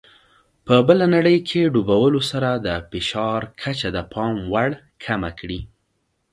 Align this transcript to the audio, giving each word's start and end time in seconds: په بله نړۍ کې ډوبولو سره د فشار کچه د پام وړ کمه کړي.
په 0.65 0.75
بله 0.87 1.05
نړۍ 1.15 1.37
کې 1.49 1.71
ډوبولو 1.73 2.21
سره 2.31 2.49
د 2.55 2.67
فشار 2.91 3.41
کچه 3.61 3.89
د 3.95 3.97
پام 4.13 4.35
وړ 4.53 4.71
کمه 5.03 5.31
کړي. 5.39 5.59